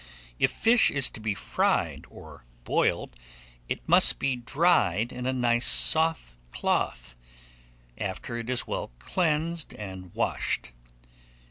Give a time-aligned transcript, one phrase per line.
[0.39, 3.15] IF FISH IS TO BE FRIED OR BROILED,
[3.69, 7.15] it must be dried in a nice soft cloth,
[7.99, 10.71] after it is well cleaned and washed.